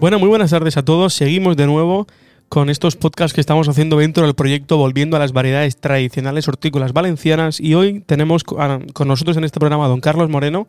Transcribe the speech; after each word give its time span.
Bueno, 0.00 0.18
muy 0.18 0.30
buenas 0.30 0.50
tardes 0.50 0.78
a 0.78 0.82
todos. 0.82 1.12
Seguimos 1.12 1.58
de 1.58 1.66
nuevo 1.66 2.06
con 2.48 2.70
estos 2.70 2.96
podcasts 2.96 3.34
que 3.34 3.42
estamos 3.42 3.68
haciendo 3.68 3.98
dentro 3.98 4.24
del 4.24 4.34
proyecto 4.34 4.78
Volviendo 4.78 5.14
a 5.14 5.20
las 5.20 5.34
variedades 5.34 5.76
tradicionales 5.76 6.48
hortícolas 6.48 6.94
valencianas 6.94 7.60
y 7.60 7.74
hoy 7.74 8.00
tenemos 8.00 8.42
con 8.42 9.08
nosotros 9.08 9.36
en 9.36 9.44
este 9.44 9.60
programa 9.60 9.84
a 9.84 9.88
don 9.88 10.00
Carlos 10.00 10.30
Moreno 10.30 10.68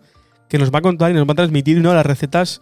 que 0.50 0.58
nos 0.58 0.70
va 0.70 0.80
a 0.80 0.82
contar 0.82 1.12
y 1.12 1.14
nos 1.14 1.26
va 1.26 1.32
a 1.32 1.36
transmitir 1.36 1.80
una 1.80 1.92
de 1.92 1.96
las 1.96 2.06
recetas 2.06 2.60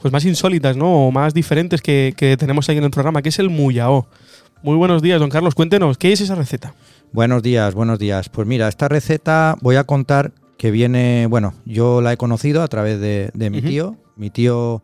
pues 0.00 0.12
más 0.12 0.24
insólitas 0.24 0.76
¿no? 0.76 1.08
o 1.08 1.10
más 1.10 1.34
diferentes 1.34 1.82
que, 1.82 2.14
que 2.16 2.36
tenemos 2.36 2.68
ahí 2.68 2.78
en 2.78 2.84
el 2.84 2.90
programa, 2.92 3.20
que 3.20 3.30
es 3.30 3.40
el 3.40 3.50
muyao. 3.50 4.06
Muy 4.62 4.76
buenos 4.76 5.02
días, 5.02 5.18
don 5.18 5.30
Carlos. 5.30 5.56
Cuéntenos, 5.56 5.98
¿qué 5.98 6.12
es 6.12 6.20
esa 6.20 6.36
receta? 6.36 6.74
Buenos 7.10 7.42
días, 7.42 7.74
buenos 7.74 7.98
días. 7.98 8.28
Pues 8.28 8.46
mira, 8.46 8.68
esta 8.68 8.86
receta 8.86 9.56
voy 9.62 9.74
a 9.74 9.82
contar 9.82 10.30
que 10.58 10.70
viene, 10.70 11.26
bueno, 11.26 11.54
yo 11.64 12.00
la 12.00 12.12
he 12.12 12.16
conocido 12.16 12.62
a 12.62 12.68
través 12.68 13.00
de, 13.00 13.32
de 13.34 13.50
mi 13.50 13.62
tío. 13.62 13.96
Mi 14.16 14.30
tío 14.30 14.80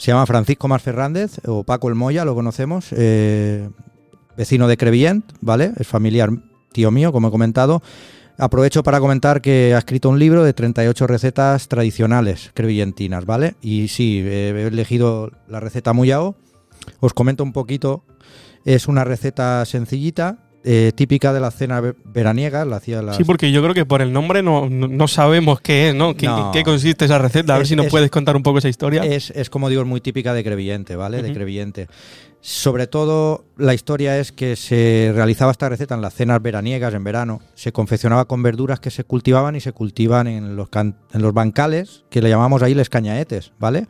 se 0.00 0.12
llama 0.12 0.24
Francisco 0.24 0.66
Mar 0.66 0.80
Fernández, 0.80 1.42
o 1.46 1.62
Paco 1.62 1.90
el 1.90 1.94
Moya, 1.94 2.24
lo 2.24 2.34
conocemos, 2.34 2.86
eh, 2.92 3.68
vecino 4.34 4.66
de 4.66 4.78
Crevillent, 4.78 5.30
¿vale? 5.42 5.72
Es 5.76 5.86
familiar 5.86 6.30
tío 6.72 6.90
mío, 6.90 7.12
como 7.12 7.28
he 7.28 7.30
comentado. 7.30 7.82
Aprovecho 8.38 8.82
para 8.82 8.98
comentar 8.98 9.42
que 9.42 9.74
ha 9.74 9.78
escrito 9.78 10.08
un 10.08 10.18
libro 10.18 10.42
de 10.42 10.54
38 10.54 11.06
recetas 11.06 11.68
tradicionales 11.68 12.50
crevillentinas, 12.54 13.26
¿vale? 13.26 13.56
Y 13.60 13.88
sí, 13.88 14.20
he 14.20 14.68
elegido 14.68 15.32
la 15.46 15.60
receta 15.60 15.92
Muyao. 15.92 16.34
Os 17.00 17.12
comento 17.12 17.44
un 17.44 17.52
poquito. 17.52 18.02
Es 18.64 18.88
una 18.88 19.04
receta 19.04 19.62
sencillita, 19.66 20.49
eh, 20.62 20.92
típica 20.94 21.32
de 21.32 21.40
la 21.40 21.50
cena 21.50 21.80
veraniega. 22.04 22.64
La 22.64 22.76
hacía 22.76 23.00
Sí, 23.14 23.24
porque 23.24 23.50
yo 23.50 23.62
creo 23.62 23.74
que 23.74 23.86
por 23.86 24.02
el 24.02 24.12
nombre 24.12 24.42
no, 24.42 24.68
no, 24.68 25.08
sabemos 25.08 25.60
qué 25.60 25.88
es, 25.88 25.94
¿no? 25.94 26.14
¿Qué, 26.14 26.28
¿Qué, 26.52 26.62
consiste 26.64 27.06
esa 27.06 27.18
receta? 27.18 27.54
A 27.54 27.58
ver 27.58 27.66
si 27.66 27.76
nos 27.76 27.86
puedes 27.86 28.10
contar 28.10 28.36
un 28.36 28.42
poco 28.42 28.58
esa 28.58 28.68
historia. 28.68 29.02
Es, 29.04 29.30
es 29.30 29.48
como 29.48 29.68
digo, 29.68 29.84
muy 29.84 30.00
típica 30.00 30.34
de 30.34 30.44
Crevillente, 30.44 30.96
¿vale? 30.96 31.22
De 31.22 31.32
Crevillente. 31.32 31.88
Sobre 32.42 32.86
todo, 32.86 33.44
la 33.58 33.74
historia 33.74 34.18
es 34.18 34.32
que 34.32 34.56
se 34.56 35.12
realizaba 35.14 35.52
esta 35.52 35.68
receta 35.68 35.94
en 35.94 36.00
las 36.00 36.14
cenas 36.14 36.40
veraniegas, 36.40 36.94
en 36.94 37.04
verano. 37.04 37.40
Se 37.54 37.70
confeccionaba 37.70 38.24
con 38.24 38.42
verduras 38.42 38.80
que 38.80 38.90
se 38.90 39.04
cultivaban 39.04 39.56
y 39.56 39.60
se 39.60 39.72
cultivan 39.72 40.26
en 40.26 40.56
los, 40.56 40.68
en 40.74 40.94
los 41.12 41.34
bancales, 41.34 42.04
que 42.08 42.22
le 42.22 42.30
llamamos 42.30 42.62
ahí 42.62 42.74
les 42.74 42.88
cañaetes, 42.88 43.52
¿vale? 43.58 43.86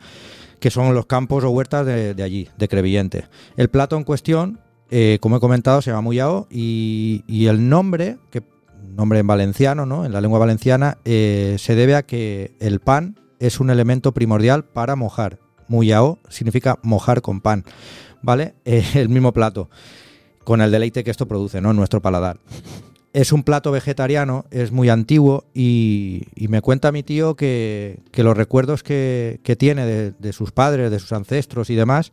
Que 0.59 0.69
son 0.69 0.93
los 0.93 1.05
campos 1.05 1.45
o 1.45 1.49
huertas 1.49 1.85
de, 1.85 2.13
de 2.13 2.23
allí, 2.23 2.49
de 2.57 2.67
Crevillente. 2.67 3.25
El 3.55 3.69
plato 3.69 3.95
en 3.95 4.03
cuestión 4.03 4.59
eh, 4.93 5.19
como 5.21 5.37
he 5.37 5.39
comentado, 5.39 5.81
se 5.81 5.89
llama 5.89 6.01
Muyao 6.01 6.47
y, 6.49 7.23
el 7.47 7.69
nombre, 7.69 8.17
que 8.29 8.43
nombre 8.97 9.19
en 9.19 9.27
valenciano, 9.27 9.85
¿no? 9.85 10.05
en 10.05 10.11
la 10.11 10.19
lengua 10.19 10.37
valenciana, 10.37 10.97
eh, 11.05 11.55
se 11.59 11.75
debe 11.75 11.95
a 11.95 12.03
que 12.03 12.53
el 12.59 12.81
pan 12.81 13.17
es 13.39 13.61
un 13.61 13.69
elemento 13.69 14.11
primordial 14.11 14.65
para 14.65 14.97
mojar. 14.97 15.39
Muyao 15.69 16.19
significa 16.27 16.77
mojar 16.83 17.21
con 17.21 17.39
pan, 17.39 17.63
¿vale? 18.21 18.53
El 18.65 19.07
mismo 19.07 19.31
plato, 19.31 19.69
con 20.43 20.59
el 20.59 20.71
deleite 20.71 21.05
que 21.05 21.11
esto 21.11 21.25
produce, 21.25 21.61
¿no? 21.61 21.71
En 21.71 21.77
nuestro 21.77 22.01
paladar. 22.01 22.39
Es 23.13 23.31
un 23.31 23.43
plato 23.43 23.71
vegetariano, 23.71 24.45
es 24.51 24.73
muy 24.73 24.89
antiguo 24.89 25.45
y, 25.53 26.27
me 26.49 26.61
cuenta 26.61 26.91
mi 26.91 27.03
tío 27.03 27.35
que, 27.35 28.01
los 28.13 28.35
recuerdos 28.35 28.83
que, 28.83 29.39
tiene 29.57 29.85
de, 29.85 30.33
sus 30.33 30.51
padres, 30.51 30.91
de 30.91 30.99
sus 30.99 31.13
ancestros 31.13 31.69
y 31.69 31.75
demás, 31.75 32.11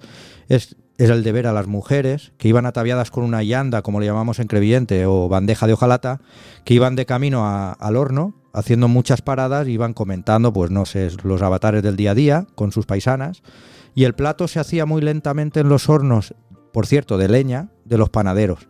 es 0.49 0.77
es 0.99 1.11
el 1.11 1.23
de 1.23 1.33
ver 1.33 1.47
a 1.47 1.53
las 1.53 1.69
mujeres 1.69 2.33
que 2.39 2.49
iban 2.49 2.67
ataviadas 2.67 3.11
con 3.13 3.23
una 3.23 3.43
yanda, 3.43 3.83
como 3.83 4.01
le 4.01 4.07
llamamos 4.07 4.41
en 4.41 4.49
Creviente, 4.49 5.07
o 5.07 5.29
bandeja 5.29 5.69
de 5.69 5.73
hojalata, 5.73 6.21
que 6.65 6.75
iban 6.75 6.97
de 6.97 7.07
camino 7.07 7.47
al 7.47 7.97
horno, 7.97 8.35
haciendo 8.53 8.89
muchas 8.89 9.23
paradas, 9.23 9.69
iban 9.69 9.95
comentando, 9.95 10.53
pues 10.53 10.73
no 10.73 10.85
sé, 10.85 11.09
los 11.23 11.41
avatares 11.41 11.85
del 11.85 11.97
día 11.97 12.11
a 12.11 12.15
día 12.17 12.47
con 12.57 12.73
sus 12.73 12.85
paisanas, 12.85 13.43
y 13.95 14.05
el 14.05 14.15
plato 14.15 14.49
se 14.49 14.59
hacía 14.59 14.87
muy 14.87 15.01
lentamente 15.01 15.61
en 15.61 15.69
los 15.69 15.89
hornos, 15.89 16.35
por 16.73 16.87
cierto, 16.87 17.17
de 17.17 17.29
leña, 17.29 17.71
de 17.85 17.97
los 17.97 18.11
panaderos. 18.11 18.69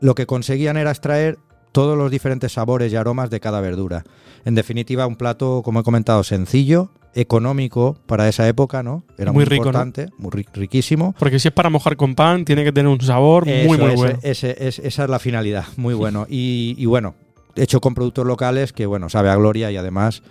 Lo 0.00 0.14
que 0.14 0.26
conseguían 0.26 0.76
era 0.76 0.90
extraer 0.90 1.38
todos 1.72 1.96
los 1.96 2.10
diferentes 2.10 2.52
sabores 2.52 2.92
y 2.92 2.96
aromas 2.96 3.30
de 3.30 3.40
cada 3.40 3.62
verdura. 3.62 4.04
En 4.44 4.54
definitiva, 4.54 5.06
un 5.06 5.16
plato, 5.16 5.62
como 5.64 5.80
he 5.80 5.82
comentado, 5.82 6.22
sencillo, 6.22 6.90
económico 7.16 7.96
para 8.06 8.28
esa 8.28 8.46
época, 8.46 8.82
¿no? 8.82 9.02
Era 9.16 9.32
muy, 9.32 9.44
rico, 9.44 9.64
importante, 9.64 10.10
muy 10.18 10.30
riquísimo. 10.52 11.14
Porque 11.18 11.38
si 11.38 11.48
es 11.48 11.54
para 11.54 11.70
mojar 11.70 11.96
con 11.96 12.14
pan, 12.14 12.44
tiene 12.44 12.62
que 12.62 12.72
tener 12.72 12.88
un 12.88 13.00
sabor 13.00 13.46
muy, 13.46 13.78
muy 13.78 13.94
bueno. 13.94 14.18
esa 14.22 14.48
es 14.50 14.98
la 14.98 15.18
finalidad, 15.18 15.64
muy 15.76 15.94
bueno. 15.94 16.26
Y, 16.28 16.84
bueno, 16.84 17.14
hecho 17.56 17.80
con 17.80 17.94
productos 17.94 18.26
locales 18.26 18.72
que, 18.72 18.84
bueno, 18.84 19.08
sabe 19.08 19.30
a 19.30 19.36
gloria 19.36 19.70
y 19.70 19.78
además 19.78 20.22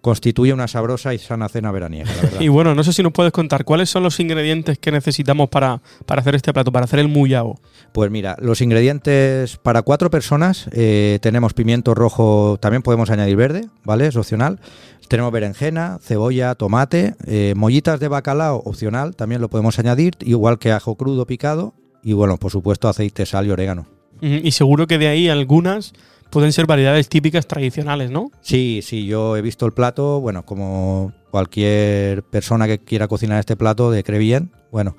constituye 0.00 0.52
una 0.52 0.68
sabrosa 0.68 1.14
y 1.14 1.18
sana 1.18 1.48
cena 1.48 1.70
veraniega. 1.70 2.10
y 2.40 2.48
bueno, 2.48 2.74
no 2.74 2.84
sé 2.84 2.92
si 2.92 3.02
nos 3.02 3.12
puedes 3.12 3.32
contar 3.32 3.64
cuáles 3.64 3.90
son 3.90 4.02
los 4.02 4.18
ingredientes 4.20 4.78
que 4.78 4.92
necesitamos 4.92 5.48
para, 5.48 5.80
para 6.06 6.20
hacer 6.20 6.34
este 6.34 6.52
plato, 6.52 6.72
para 6.72 6.84
hacer 6.84 6.98
el 6.98 7.08
muyao. 7.08 7.60
Pues 7.92 8.10
mira, 8.10 8.36
los 8.40 8.60
ingredientes 8.60 9.56
para 9.58 9.82
cuatro 9.82 10.10
personas 10.10 10.68
eh, 10.72 11.18
tenemos 11.22 11.54
pimiento 11.54 11.94
rojo, 11.94 12.58
también 12.60 12.82
podemos 12.82 13.10
añadir 13.10 13.36
verde, 13.36 13.68
¿vale? 13.84 14.06
Es 14.06 14.16
opcional. 14.16 14.60
Tenemos 15.08 15.32
berenjena, 15.32 15.98
cebolla, 16.00 16.54
tomate, 16.54 17.16
eh, 17.26 17.54
mollitas 17.56 17.98
de 17.98 18.06
bacalao 18.06 18.62
opcional, 18.64 19.16
también 19.16 19.40
lo 19.40 19.48
podemos 19.48 19.78
añadir, 19.80 20.14
igual 20.20 20.60
que 20.60 20.70
ajo 20.70 20.94
crudo 20.94 21.26
picado 21.26 21.74
y 22.02 22.12
bueno, 22.12 22.36
por 22.36 22.52
supuesto 22.52 22.88
aceite, 22.88 23.26
sal 23.26 23.46
y 23.46 23.50
orégano. 23.50 23.86
Y 24.22 24.50
seguro 24.52 24.86
que 24.86 24.98
de 24.98 25.08
ahí 25.08 25.28
algunas 25.28 25.94
pueden 26.30 26.52
ser 26.52 26.66
variedades 26.66 27.08
típicas 27.08 27.46
tradicionales, 27.46 28.10
¿no? 28.10 28.30
Sí, 28.40 28.80
sí, 28.82 29.06
yo 29.06 29.36
he 29.36 29.42
visto 29.42 29.66
el 29.66 29.72
plato, 29.72 30.20
bueno, 30.20 30.44
como 30.44 31.12
cualquier 31.30 32.22
persona 32.22 32.66
que 32.66 32.78
quiera 32.78 33.08
cocinar 33.08 33.38
este 33.38 33.56
plato 33.56 33.90
de 33.90 34.02
Crevien, 34.02 34.50
bueno, 34.72 34.96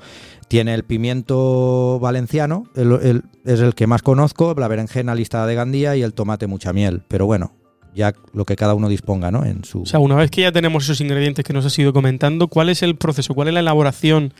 tiene 0.47 0.73
el 0.73 0.83
pimiento 0.83 1.99
valenciano, 1.99 2.65
es 2.75 3.59
el 3.59 3.73
que 3.73 3.87
más 3.87 4.01
conozco, 4.01 4.53
la 4.57 4.67
berenjena 4.67 5.15
listada 5.15 5.47
de 5.47 5.55
Gandía 5.55 5.95
y 5.95 6.03
el 6.03 6.13
tomate 6.13 6.47
mucha 6.47 6.73
miel, 6.73 7.03
pero 7.07 7.25
bueno, 7.25 7.53
ya 7.95 8.13
lo 8.33 8.45
que 8.45 8.55
cada 8.55 8.73
uno 8.73 8.89
disponga, 8.89 9.31
¿no? 9.31 9.45
En 9.45 9.63
su... 9.63 9.83
O 9.83 9.85
sea, 9.85 9.99
una 9.99 10.15
vez 10.15 10.31
que 10.31 10.41
ya 10.41 10.51
tenemos 10.51 10.83
esos 10.83 11.01
ingredientes 11.01 11.43
que 11.45 11.53
nos 11.53 11.65
has 11.65 11.77
ido 11.79 11.93
comentando, 11.93 12.47
¿cuál 12.47 12.69
es 12.69 12.83
el 12.83 12.95
proceso? 12.95 13.33
¿Cuál 13.33 13.49
es 13.49 13.53
la 13.53 13.59
elaboración 13.61 14.33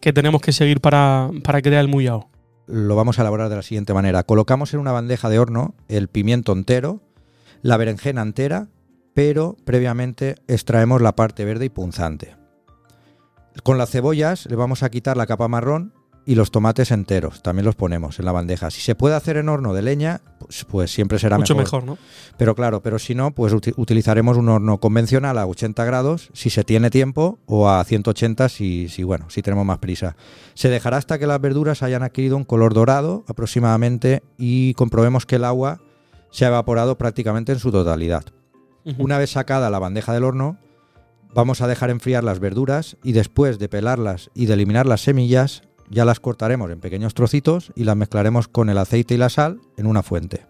que 0.00 0.12
tenemos 0.12 0.40
que 0.40 0.52
seguir 0.52 0.80
para, 0.80 1.30
para 1.42 1.62
crear 1.62 1.82
el 1.82 1.88
muyao? 1.88 2.28
Lo 2.66 2.96
vamos 2.96 3.18
a 3.18 3.22
elaborar 3.22 3.48
de 3.48 3.56
la 3.56 3.62
siguiente 3.62 3.94
manera. 3.94 4.24
Colocamos 4.24 4.74
en 4.74 4.80
una 4.80 4.92
bandeja 4.92 5.28
de 5.28 5.38
horno 5.38 5.74
el 5.88 6.08
pimiento 6.08 6.52
entero, 6.52 7.00
la 7.62 7.76
berenjena 7.76 8.22
entera, 8.22 8.68
pero 9.14 9.56
previamente 9.64 10.36
extraemos 10.48 11.00
la 11.00 11.14
parte 11.14 11.44
verde 11.44 11.66
y 11.66 11.70
punzante. 11.70 12.36
Con 13.62 13.78
las 13.78 13.90
cebollas 13.90 14.46
le 14.46 14.56
vamos 14.56 14.82
a 14.82 14.90
quitar 14.90 15.16
la 15.16 15.26
capa 15.26 15.48
marrón 15.48 15.94
y 16.26 16.34
los 16.34 16.50
tomates 16.50 16.90
enteros, 16.90 17.42
también 17.42 17.64
los 17.64 17.76
ponemos 17.76 18.18
en 18.18 18.24
la 18.24 18.32
bandeja. 18.32 18.70
Si 18.70 18.80
se 18.80 18.96
puede 18.96 19.14
hacer 19.14 19.36
en 19.36 19.48
horno 19.48 19.72
de 19.72 19.82
leña, 19.82 20.20
pues, 20.46 20.64
pues 20.64 20.90
siempre 20.92 21.18
será 21.18 21.38
Mucho 21.38 21.54
mejor. 21.54 21.84
¿no? 21.84 21.98
Pero 22.36 22.54
claro, 22.54 22.82
pero 22.82 22.98
si 22.98 23.14
no, 23.14 23.32
pues 23.32 23.52
utilizaremos 23.52 24.36
un 24.36 24.48
horno 24.48 24.78
convencional 24.78 25.38
a 25.38 25.46
80 25.46 25.84
grados 25.84 26.30
si 26.32 26.50
se 26.50 26.64
tiene 26.64 26.90
tiempo 26.90 27.38
o 27.46 27.68
a 27.68 27.82
180 27.84 28.48
si, 28.48 28.88
si, 28.88 29.02
bueno, 29.02 29.28
si 29.30 29.42
tenemos 29.42 29.66
más 29.66 29.78
prisa. 29.78 30.16
Se 30.54 30.68
dejará 30.68 30.96
hasta 30.96 31.18
que 31.18 31.26
las 31.26 31.40
verduras 31.40 31.82
hayan 31.82 32.02
adquirido 32.02 32.36
un 32.36 32.44
color 32.44 32.74
dorado 32.74 33.24
aproximadamente 33.28 34.22
y 34.38 34.74
comprobemos 34.74 35.26
que 35.26 35.36
el 35.36 35.44
agua 35.44 35.80
se 36.30 36.44
ha 36.44 36.48
evaporado 36.48 36.98
prácticamente 36.98 37.52
en 37.52 37.58
su 37.58 37.72
totalidad. 37.72 38.24
Una 38.98 39.18
vez 39.18 39.30
sacada 39.30 39.68
la 39.68 39.80
bandeja 39.80 40.12
del 40.12 40.22
horno, 40.22 40.58
vamos 41.34 41.60
a 41.60 41.66
dejar 41.66 41.90
enfriar 41.90 42.22
las 42.22 42.38
verduras 42.38 42.96
y 43.02 43.12
después 43.12 43.58
de 43.58 43.68
pelarlas 43.68 44.30
y 44.32 44.46
de 44.46 44.54
eliminar 44.54 44.86
las 44.86 45.00
semillas, 45.00 45.62
ya 45.90 46.04
las 46.04 46.20
cortaremos 46.20 46.70
en 46.70 46.80
pequeños 46.80 47.14
trocitos 47.14 47.72
y 47.74 47.84
las 47.84 47.96
mezclaremos 47.96 48.48
con 48.48 48.68
el 48.68 48.78
aceite 48.78 49.14
y 49.14 49.18
la 49.18 49.28
sal 49.28 49.60
en 49.76 49.86
una 49.86 50.02
fuente. 50.02 50.46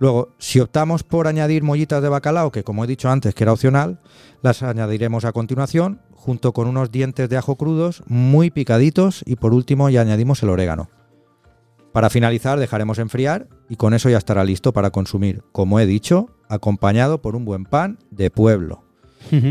Luego, 0.00 0.28
si 0.38 0.60
optamos 0.60 1.02
por 1.02 1.26
añadir 1.26 1.64
mollitas 1.64 2.02
de 2.02 2.08
bacalao, 2.08 2.52
que 2.52 2.62
como 2.62 2.84
he 2.84 2.86
dicho 2.86 3.10
antes 3.10 3.34
que 3.34 3.44
era 3.44 3.52
opcional, 3.52 4.00
las 4.42 4.62
añadiremos 4.62 5.24
a 5.24 5.32
continuación 5.32 6.00
junto 6.12 6.52
con 6.52 6.68
unos 6.68 6.92
dientes 6.92 7.28
de 7.28 7.36
ajo 7.36 7.56
crudos 7.56 8.02
muy 8.06 8.50
picaditos 8.50 9.22
y 9.26 9.36
por 9.36 9.54
último 9.54 9.90
ya 9.90 10.02
añadimos 10.02 10.42
el 10.42 10.50
orégano. 10.50 10.88
Para 11.92 12.10
finalizar 12.10 12.60
dejaremos 12.60 12.98
enfriar 12.98 13.48
y 13.68 13.76
con 13.76 13.92
eso 13.92 14.08
ya 14.08 14.18
estará 14.18 14.44
listo 14.44 14.72
para 14.72 14.90
consumir, 14.90 15.42
como 15.52 15.80
he 15.80 15.86
dicho, 15.86 16.28
acompañado 16.48 17.20
por 17.20 17.34
un 17.34 17.44
buen 17.44 17.64
pan 17.64 17.98
de 18.10 18.30
pueblo 18.30 18.87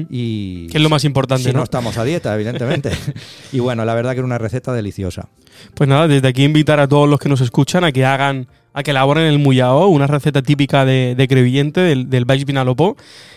y 0.09 0.67
que 0.67 0.77
es 0.77 0.83
lo 0.83 0.89
más 0.89 1.03
importante. 1.03 1.49
Si 1.49 1.53
¿no? 1.53 1.63
estamos 1.63 1.97
a 1.97 2.03
dieta, 2.03 2.33
evidentemente. 2.33 2.91
y 3.51 3.59
bueno, 3.59 3.85
la 3.85 3.93
verdad 3.93 4.11
que 4.11 4.19
era 4.19 4.25
una 4.25 4.37
receta 4.37 4.73
deliciosa. 4.73 5.29
Pues 5.73 5.89
nada, 5.89 6.07
desde 6.07 6.27
aquí 6.27 6.43
invitar 6.43 6.79
a 6.79 6.87
todos 6.87 7.07
los 7.09 7.19
que 7.19 7.29
nos 7.29 7.41
escuchan 7.41 7.83
a 7.83 7.91
que 7.91 8.05
hagan, 8.05 8.47
a 8.73 8.83
que 8.83 8.91
elaboren 8.91 9.25
el 9.25 9.39
muyao, 9.39 9.87
una 9.87 10.07
receta 10.07 10.41
típica 10.41 10.85
de, 10.85 11.25
Crevillente, 11.29 11.81
del, 11.81 12.09
del 12.09 12.25
Baix 12.25 12.45
Vinalopó. 12.45 12.95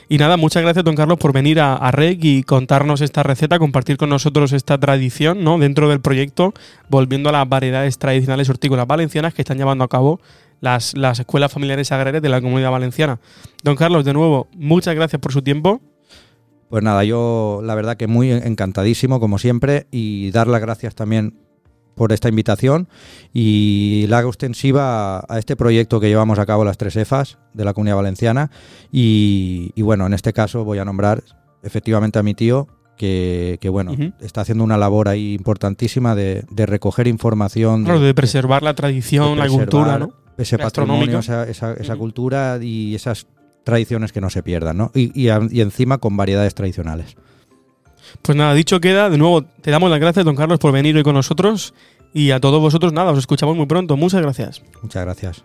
Y 0.09 0.19
nada, 0.19 0.37
muchas 0.37 0.63
gracias, 0.63 0.85
don 0.85 0.97
Carlos, 0.97 1.19
por 1.19 1.33
venir 1.33 1.61
a, 1.61 1.77
a, 1.77 1.91
REC 1.93 2.19
y 2.25 2.43
contarnos 2.43 3.01
esta 3.01 3.23
receta, 3.23 3.59
compartir 3.59 3.97
con 3.97 4.11
nosotros 4.11 4.53
esta 4.53 4.77
tradición, 4.79 5.45
¿no? 5.45 5.59
Dentro 5.59 5.89
del 5.89 6.01
proyecto, 6.01 6.53
volviendo 6.89 7.29
a 7.29 7.33
las 7.33 7.49
variedades 7.49 7.97
tradicionales 7.99 8.51
hortícolas 8.51 8.87
valencianas 8.87 9.35
que 9.35 9.43
están 9.43 9.59
llevando 9.59 9.85
a 9.85 9.89
cabo 9.89 10.21
las, 10.61 10.97
las 10.97 11.21
escuelas 11.21 11.53
familiares 11.53 11.93
agrarias 11.93 12.23
de 12.23 12.29
la 12.29 12.41
comunidad 12.41 12.71
valenciana. 12.71 13.21
Don 13.63 13.77
Carlos, 13.77 14.05
de 14.05 14.13
nuevo, 14.13 14.49
muchas 14.55 14.95
gracias 14.95 15.21
por 15.21 15.33
su 15.33 15.43
tiempo. 15.43 15.81
Pues 16.71 16.83
nada, 16.83 17.05
yo 17.05 17.61
la 17.63 17.75
verdad 17.75 17.97
que 17.99 18.07
muy 18.07 18.31
encantadísimo, 18.31 19.21
como 19.21 19.39
siempre, 19.39 19.87
y 19.91 20.31
dar 20.31 20.47
las 20.47 20.61
gracias 20.63 20.95
también 20.95 21.35
por 21.97 22.13
esta 22.13 22.29
invitación 22.31 22.89
y 23.35 24.07
la 24.09 24.21
extensiva 24.23 25.19
a, 25.29 25.39
este 25.39 25.57
proyecto 25.57 26.01
que 26.01 26.09
llevamos 26.09 26.39
a 26.39 26.47
cabo 26.47 26.65
las 26.65 26.79
tres 26.79 26.97
EFAS 26.97 27.39
de 27.53 27.65
la 27.65 27.75
Comunidad 27.75 27.97
Valenciana. 27.97 28.51
Y, 28.91 29.73
y 29.75 29.83
bueno, 29.83 30.07
en 30.07 30.15
este 30.15 30.33
caso 30.33 30.65
voy 30.65 30.79
a 30.79 30.85
nombrar 30.85 31.23
efectivamente 31.63 32.19
a 32.19 32.23
mi 32.23 32.35
tío, 32.35 32.69
que, 32.97 33.59
que 33.61 33.69
bueno, 33.69 33.93
está 34.21 34.43
haciendo 34.43 34.63
una 34.65 34.77
labor 34.79 35.09
ahí 35.09 35.35
importantísima 35.35 36.15
de, 36.15 36.45
de 36.51 36.67
recoger 36.67 37.07
información. 37.09 37.85
Claro, 37.85 38.01
de 38.01 38.15
preservar 38.15 38.63
la 38.63 38.75
tradición, 38.75 39.31
de 39.31 39.37
la 39.37 39.49
cultura, 39.49 39.99
¿no? 39.99 40.11
Ese 40.39 40.57
patrimonio, 40.59 41.19
esa, 41.19 41.49
esa- 41.49 41.75
esa 41.75 41.97
cultura 41.97 42.59
y 42.63 42.95
esas 42.95 43.27
tradiciones 43.71 44.13
que 44.13 44.21
no 44.21 44.29
se 44.29 44.43
pierdan, 44.43 44.77
¿no? 44.77 44.91
Y, 44.95 45.11
y 45.15 45.31
y 45.51 45.61
encima 45.61 45.99
con 45.99 46.17
variedades 46.17 46.55
tradicionales. 46.55 47.17
Pues 48.23 48.37
nada, 48.37 48.55
dicho 48.55 48.81
queda, 48.81 49.09
de 49.11 49.19
nuevo 49.19 49.43
te 49.43 49.71
damos 49.71 49.91
las 49.91 50.01
gracias, 50.01 50.25
don 50.25 50.37
Carlos, 50.37 50.59
por 50.59 50.73
venir 50.73 50.97
hoy 50.97 51.03
con 51.03 51.15
nosotros. 51.15 51.75
Y 52.13 52.33
a 52.33 52.41
todos 52.41 52.61
vosotros, 52.61 52.93
nada, 52.93 53.13
os 53.13 53.19
escuchamos 53.19 53.57
muy 53.57 53.67
pronto. 53.67 53.97
Muchas 53.97 54.21
gracias. 54.21 54.63
Muchas 54.83 55.05
gracias. 55.05 55.45